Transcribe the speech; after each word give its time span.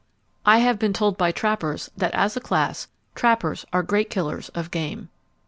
I 0.47 0.57
have 0.57 0.79
been 0.79 0.93
told 0.93 1.15
by 1.15 1.31
trappers 1.31 1.91
that 1.95 2.11
as 2.15 2.35
a 2.35 2.39
class, 2.39 2.87
trappers 3.13 3.67
are 3.71 3.83
great 3.83 4.09
killers 4.09 4.49
of 4.55 4.71
game. 4.71 5.09